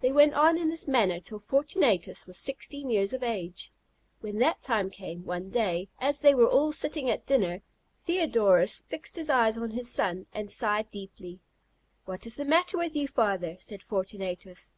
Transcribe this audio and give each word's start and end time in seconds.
They 0.00 0.10
went 0.10 0.34
on 0.34 0.58
in 0.58 0.68
this 0.70 0.88
manner 0.88 1.20
till 1.20 1.38
Fortunatus 1.38 2.26
was 2.26 2.36
sixteen 2.36 2.90
years 2.90 3.12
of 3.12 3.22
age. 3.22 3.70
When 4.20 4.40
that 4.40 4.60
time 4.60 4.90
came, 4.90 5.24
one 5.24 5.50
day, 5.50 5.88
as 6.00 6.20
they 6.20 6.34
were 6.34 6.48
all 6.48 6.72
sitting 6.72 7.08
at 7.08 7.26
dinner, 7.26 7.62
Theodorus 8.00 8.82
fixed 8.88 9.14
his 9.14 9.30
eyes 9.30 9.56
on 9.56 9.70
his 9.70 9.88
son, 9.88 10.26
and 10.32 10.50
sighed 10.50 10.90
deeply. 10.90 11.38
"What 12.06 12.26
is 12.26 12.34
the 12.38 12.44
matter 12.44 12.76
with 12.76 12.96
you, 12.96 13.06
father?" 13.06 13.54
said 13.60 13.84
Fortunatus. 13.84 14.72